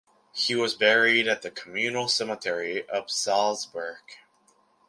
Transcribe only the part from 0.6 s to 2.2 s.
buried at the communal